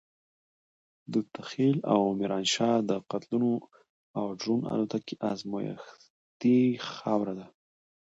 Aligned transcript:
دته 1.13 1.39
خېل 1.49 1.77
او 1.93 2.01
ميرانشاه 2.19 2.77
د 2.89 2.91
قتلونو 3.11 3.51
او 4.17 4.25
ډرون 4.39 4.61
الوتکو 4.73 5.15
ازمايښتي 5.31 6.59
خاوره 6.93 7.33
ده. 7.39 7.47